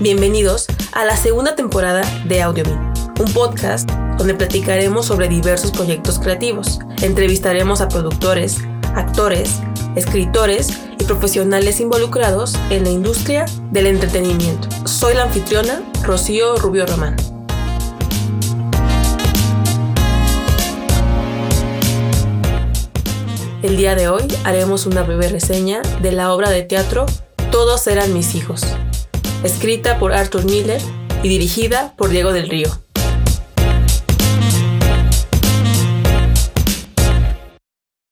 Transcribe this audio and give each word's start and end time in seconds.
Bienvenidos 0.00 0.66
a 0.92 1.04
la 1.04 1.16
segunda 1.16 1.56
temporada 1.56 2.02
de 2.24 2.40
Audiobeat, 2.40 3.18
un 3.18 3.32
podcast 3.32 3.90
donde 4.16 4.34
platicaremos 4.34 5.06
sobre 5.06 5.26
diversos 5.28 5.72
proyectos 5.72 6.20
creativos. 6.20 6.78
Entrevistaremos 7.02 7.80
a 7.80 7.88
productores, 7.88 8.58
actores, 8.94 9.60
escritores 9.96 10.68
y 11.00 11.04
profesionales 11.04 11.80
involucrados 11.80 12.54
en 12.70 12.84
la 12.84 12.90
industria 12.90 13.46
del 13.72 13.88
entretenimiento. 13.88 14.68
Soy 14.86 15.14
la 15.14 15.24
anfitriona 15.24 15.82
Rocío 16.04 16.54
Rubio 16.58 16.86
Román. 16.86 17.16
El 23.64 23.76
día 23.76 23.96
de 23.96 24.06
hoy 24.06 24.28
haremos 24.44 24.86
una 24.86 25.02
breve 25.02 25.28
reseña 25.28 25.82
de 26.00 26.12
la 26.12 26.32
obra 26.32 26.50
de 26.50 26.62
teatro 26.62 27.06
Todos 27.50 27.88
eran 27.88 28.12
mis 28.14 28.36
hijos, 28.36 28.62
escrita 29.44 29.98
por 29.98 30.12
Arthur 30.12 30.44
Miller 30.44 30.80
y 31.22 31.28
dirigida 31.28 31.94
por 31.96 32.10
Diego 32.10 32.32
del 32.32 32.48
Río. 32.48 32.68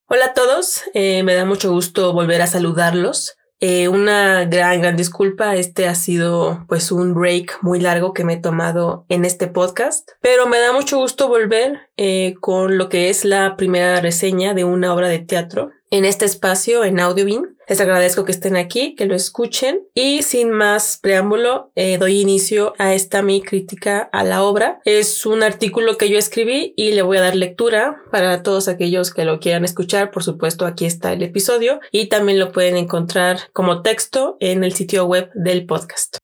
Hola 0.08 0.26
a 0.26 0.34
todos, 0.34 0.82
eh, 0.94 1.22
me 1.24 1.34
da 1.34 1.44
mucho 1.44 1.72
gusto 1.72 2.12
volver 2.12 2.42
a 2.42 2.46
saludarlos. 2.46 3.36
Eh, 3.58 3.88
una 3.88 4.44
gran, 4.44 4.82
gran 4.82 4.96
disculpa. 4.96 5.56
Este 5.56 5.88
ha 5.88 5.94
sido 5.94 6.64
pues 6.68 6.92
un 6.92 7.14
break 7.14 7.58
muy 7.62 7.80
largo 7.80 8.12
que 8.12 8.22
me 8.22 8.34
he 8.34 8.40
tomado 8.40 9.06
en 9.08 9.24
este 9.24 9.48
podcast, 9.48 10.10
pero 10.20 10.46
me 10.46 10.58
da 10.60 10.72
mucho 10.72 10.98
gusto 10.98 11.28
volver 11.28 11.90
eh, 11.96 12.34
con 12.40 12.78
lo 12.78 12.88
que 12.88 13.08
es 13.08 13.24
la 13.24 13.56
primera 13.56 14.00
reseña 14.00 14.54
de 14.54 14.64
una 14.64 14.94
obra 14.94 15.08
de 15.08 15.20
teatro 15.20 15.70
en 15.90 16.04
este 16.04 16.24
espacio 16.24 16.84
en 16.84 17.00
Audiobeam. 17.00 17.56
Les 17.68 17.80
agradezco 17.80 18.24
que 18.24 18.32
estén 18.32 18.56
aquí, 18.56 18.94
que 18.94 19.06
lo 19.06 19.14
escuchen 19.14 19.80
y 19.92 20.22
sin 20.22 20.50
más 20.50 20.98
preámbulo 21.02 21.72
eh, 21.74 21.98
doy 21.98 22.20
inicio 22.20 22.74
a 22.78 22.94
esta 22.94 23.22
mi 23.22 23.42
crítica 23.42 24.08
a 24.12 24.22
la 24.24 24.42
obra. 24.42 24.80
Es 24.84 25.26
un 25.26 25.42
artículo 25.42 25.96
que 25.96 26.08
yo 26.08 26.18
escribí 26.18 26.74
y 26.76 26.92
le 26.92 27.02
voy 27.02 27.16
a 27.16 27.22
dar 27.22 27.34
lectura 27.34 28.02
para 28.10 28.42
todos 28.42 28.68
aquellos 28.68 29.12
que 29.12 29.24
lo 29.24 29.40
quieran 29.40 29.64
escuchar. 29.64 30.10
Por 30.10 30.22
supuesto, 30.22 30.66
aquí 30.66 30.86
está 30.86 31.12
el 31.12 31.22
episodio 31.22 31.80
y 31.90 32.06
también 32.06 32.38
lo 32.38 32.52
pueden 32.52 32.76
encontrar 32.76 33.50
como 33.52 33.82
texto 33.82 34.36
en 34.40 34.62
el 34.62 34.74
sitio 34.74 35.06
web 35.06 35.30
del 35.34 35.66
podcast. 35.66 36.18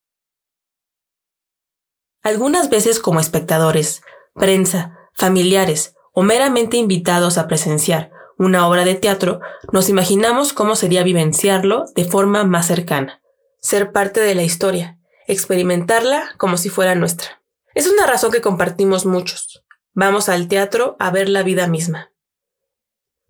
Algunas 2.23 2.71
veces 2.71 3.01
como 3.01 3.19
espectadores, 3.19 4.03
prensa, 4.35 4.97
familiares 5.13 5.97
o 6.13 6.23
meramente 6.23 6.77
invitados 6.77 7.37
a 7.37 7.49
presenciar 7.49 8.13
una 8.39 8.69
obra 8.69 8.85
de 8.85 8.95
teatro, 8.95 9.41
nos 9.73 9.89
imaginamos 9.89 10.53
cómo 10.53 10.77
sería 10.77 11.03
vivenciarlo 11.03 11.85
de 11.95 12.05
forma 12.05 12.45
más 12.45 12.67
cercana, 12.67 13.21
ser 13.61 13.93
parte 13.93 14.21
de 14.21 14.35
la 14.35 14.43
historia, 14.43 14.99
experimentarla 15.27 16.31
como 16.39 16.57
si 16.57 16.69
fuera 16.69 16.95
nuestra. 16.95 17.43
Es 17.75 17.87
una 17.87 18.07
razón 18.07 18.33
que 18.33 18.41
compartimos 18.41 19.07
muchos. 19.07 19.65
Vamos 19.95 20.29
al 20.29 20.49
teatro 20.49 20.97
a 20.99 21.11
ver 21.11 21.29
la 21.29 21.43
vida 21.43 21.67
misma. 21.67 22.13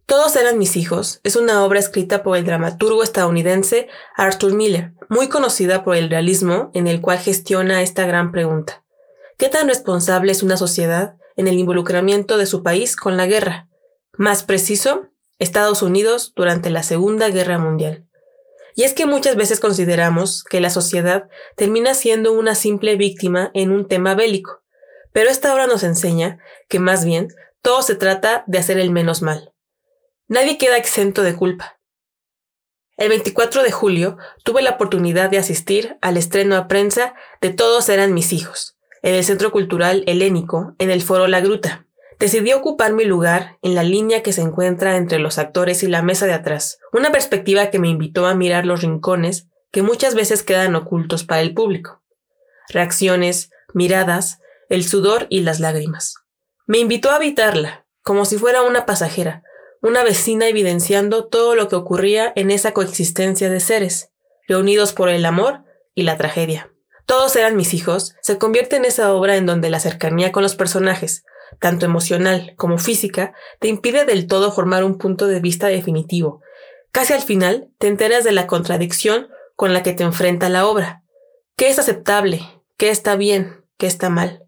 Todos 0.06 0.36
eran 0.36 0.58
mis 0.58 0.76
hijos 0.76 1.20
es 1.22 1.36
una 1.36 1.64
obra 1.64 1.78
escrita 1.78 2.22
por 2.22 2.36
el 2.36 2.44
dramaturgo 2.44 3.02
estadounidense 3.02 3.88
Arthur 4.16 4.52
Miller, 4.52 4.92
muy 5.08 5.28
conocida 5.28 5.84
por 5.84 5.96
el 5.96 6.10
realismo 6.10 6.70
en 6.74 6.86
el 6.86 7.00
cual 7.00 7.18
gestiona 7.18 7.82
esta 7.82 8.06
gran 8.06 8.32
pregunta. 8.32 8.84
¿Qué 9.38 9.48
tan 9.48 9.68
responsable 9.68 10.32
es 10.32 10.42
una 10.42 10.56
sociedad 10.56 11.16
en 11.36 11.48
el 11.48 11.58
involucramiento 11.58 12.36
de 12.36 12.46
su 12.46 12.62
país 12.62 12.94
con 12.96 13.16
la 13.16 13.26
guerra? 13.26 13.68
Más 14.18 14.44
preciso, 14.44 15.08
Estados 15.38 15.80
Unidos 15.80 16.34
durante 16.36 16.68
la 16.68 16.82
Segunda 16.82 17.30
Guerra 17.30 17.58
Mundial. 17.58 18.06
Y 18.74 18.84
es 18.84 18.92
que 18.92 19.06
muchas 19.06 19.36
veces 19.36 19.58
consideramos 19.58 20.44
que 20.44 20.60
la 20.60 20.68
sociedad 20.68 21.28
termina 21.56 21.94
siendo 21.94 22.32
una 22.32 22.54
simple 22.54 22.96
víctima 22.96 23.50
en 23.54 23.70
un 23.70 23.88
tema 23.88 24.14
bélico, 24.14 24.62
pero 25.12 25.30
esta 25.30 25.52
obra 25.54 25.66
nos 25.66 25.82
enseña 25.82 26.38
que 26.68 26.78
más 26.78 27.06
bien 27.06 27.28
todo 27.62 27.80
se 27.80 27.94
trata 27.94 28.44
de 28.46 28.58
hacer 28.58 28.78
el 28.78 28.90
menos 28.90 29.22
mal. 29.22 29.54
Nadie 30.28 30.58
queda 30.58 30.76
exento 30.76 31.22
de 31.22 31.34
culpa. 31.34 31.80
El 32.98 33.08
24 33.08 33.62
de 33.62 33.72
julio 33.72 34.18
tuve 34.44 34.60
la 34.60 34.72
oportunidad 34.72 35.30
de 35.30 35.38
asistir 35.38 35.96
al 36.02 36.18
estreno 36.18 36.56
a 36.56 36.68
prensa 36.68 37.14
de 37.40 37.50
Todos 37.50 37.88
eran 37.88 38.12
mis 38.12 38.34
hijos, 38.34 38.76
en 39.00 39.14
el 39.14 39.24
Centro 39.24 39.52
Cultural 39.52 40.04
Helénico, 40.06 40.74
en 40.78 40.90
el 40.90 41.02
Foro 41.02 41.28
La 41.28 41.40
Gruta. 41.40 41.81
Decidí 42.22 42.52
ocupar 42.52 42.92
mi 42.92 43.04
lugar 43.04 43.58
en 43.62 43.74
la 43.74 43.82
línea 43.82 44.22
que 44.22 44.32
se 44.32 44.42
encuentra 44.42 44.96
entre 44.96 45.18
los 45.18 45.38
actores 45.38 45.82
y 45.82 45.88
la 45.88 46.02
mesa 46.02 46.24
de 46.24 46.34
atrás, 46.34 46.78
una 46.92 47.10
perspectiva 47.10 47.68
que 47.70 47.80
me 47.80 47.88
invitó 47.88 48.26
a 48.26 48.36
mirar 48.36 48.64
los 48.64 48.82
rincones 48.82 49.48
que 49.72 49.82
muchas 49.82 50.14
veces 50.14 50.44
quedan 50.44 50.76
ocultos 50.76 51.24
para 51.24 51.40
el 51.40 51.52
público. 51.52 52.00
Reacciones, 52.68 53.50
miradas, 53.74 54.38
el 54.68 54.84
sudor 54.84 55.26
y 55.30 55.40
las 55.40 55.58
lágrimas. 55.58 56.14
Me 56.64 56.78
invitó 56.78 57.10
a 57.10 57.16
habitarla, 57.16 57.86
como 58.04 58.24
si 58.24 58.38
fuera 58.38 58.62
una 58.62 58.86
pasajera, 58.86 59.42
una 59.80 60.04
vecina 60.04 60.46
evidenciando 60.46 61.26
todo 61.26 61.56
lo 61.56 61.66
que 61.66 61.74
ocurría 61.74 62.32
en 62.36 62.52
esa 62.52 62.70
coexistencia 62.70 63.50
de 63.50 63.58
seres, 63.58 64.12
reunidos 64.46 64.92
por 64.92 65.08
el 65.08 65.26
amor 65.26 65.64
y 65.92 66.04
la 66.04 66.16
tragedia. 66.18 66.72
Todos 67.04 67.34
eran 67.34 67.56
mis 67.56 67.74
hijos, 67.74 68.14
se 68.22 68.38
convierte 68.38 68.76
en 68.76 68.84
esa 68.84 69.12
obra 69.12 69.34
en 69.34 69.44
donde 69.44 69.70
la 69.70 69.80
cercanía 69.80 70.30
con 70.30 70.44
los 70.44 70.54
personajes, 70.54 71.24
tanto 71.60 71.86
emocional 71.86 72.54
como 72.56 72.78
física, 72.78 73.34
te 73.60 73.68
impide 73.68 74.04
del 74.04 74.26
todo 74.26 74.52
formar 74.52 74.84
un 74.84 74.98
punto 74.98 75.26
de 75.26 75.40
vista 75.40 75.68
definitivo. 75.68 76.42
Casi 76.90 77.12
al 77.12 77.22
final 77.22 77.70
te 77.78 77.88
enteras 77.88 78.24
de 78.24 78.32
la 78.32 78.46
contradicción 78.46 79.28
con 79.56 79.72
la 79.72 79.82
que 79.82 79.92
te 79.92 80.02
enfrenta 80.02 80.48
la 80.48 80.66
obra. 80.66 81.02
¿Qué 81.56 81.68
es 81.68 81.78
aceptable? 81.78 82.42
¿Qué 82.76 82.90
está 82.90 83.16
bien? 83.16 83.64
¿Qué 83.78 83.86
está 83.86 84.10
mal? 84.10 84.44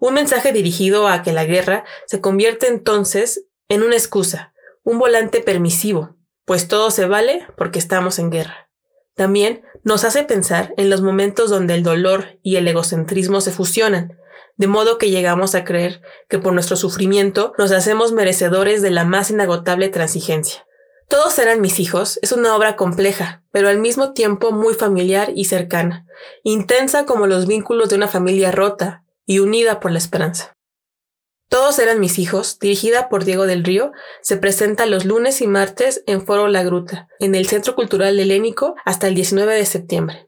Un 0.00 0.14
mensaje 0.14 0.52
dirigido 0.52 1.08
a 1.08 1.22
que 1.22 1.32
la 1.32 1.44
guerra 1.44 1.84
se 2.06 2.20
convierte 2.20 2.68
entonces 2.68 3.46
en 3.68 3.82
una 3.82 3.96
excusa, 3.96 4.52
un 4.84 4.98
volante 4.98 5.40
permisivo, 5.40 6.16
pues 6.44 6.68
todo 6.68 6.90
se 6.90 7.06
vale 7.06 7.46
porque 7.56 7.78
estamos 7.78 8.18
en 8.18 8.30
guerra. 8.30 8.70
También 9.14 9.62
nos 9.82 10.04
hace 10.04 10.22
pensar 10.22 10.72
en 10.76 10.90
los 10.90 11.02
momentos 11.02 11.50
donde 11.50 11.74
el 11.74 11.82
dolor 11.82 12.38
y 12.42 12.56
el 12.56 12.68
egocentrismo 12.68 13.40
se 13.40 13.50
fusionan, 13.50 14.16
de 14.58 14.66
modo 14.66 14.98
que 14.98 15.10
llegamos 15.10 15.54
a 15.54 15.64
creer 15.64 16.02
que 16.28 16.38
por 16.38 16.52
nuestro 16.52 16.76
sufrimiento 16.76 17.54
nos 17.56 17.72
hacemos 17.72 18.12
merecedores 18.12 18.82
de 18.82 18.90
la 18.90 19.04
más 19.04 19.30
inagotable 19.30 19.88
transigencia. 19.88 20.66
Todos 21.08 21.38
eran 21.38 21.62
mis 21.62 21.80
hijos 21.80 22.18
es 22.20 22.32
una 22.32 22.54
obra 22.54 22.76
compleja, 22.76 23.42
pero 23.50 23.68
al 23.68 23.78
mismo 23.78 24.12
tiempo 24.12 24.52
muy 24.52 24.74
familiar 24.74 25.32
y 25.34 25.46
cercana, 25.46 26.04
intensa 26.42 27.06
como 27.06 27.26
los 27.26 27.46
vínculos 27.46 27.88
de 27.88 27.96
una 27.96 28.08
familia 28.08 28.52
rota 28.52 29.04
y 29.24 29.38
unida 29.38 29.80
por 29.80 29.92
la 29.92 29.98
esperanza. 29.98 30.52
Todos 31.48 31.78
eran 31.78 31.98
mis 31.98 32.18
hijos, 32.18 32.58
dirigida 32.58 33.08
por 33.08 33.24
Diego 33.24 33.46
del 33.46 33.64
Río, 33.64 33.92
se 34.20 34.36
presenta 34.36 34.84
los 34.84 35.06
lunes 35.06 35.40
y 35.40 35.46
martes 35.46 36.02
en 36.06 36.26
Foro 36.26 36.48
La 36.48 36.62
Gruta, 36.62 37.08
en 37.20 37.34
el 37.34 37.46
Centro 37.46 37.74
Cultural 37.74 38.18
Helénico, 38.20 38.74
hasta 38.84 39.08
el 39.08 39.14
19 39.14 39.54
de 39.54 39.64
septiembre. 39.64 40.27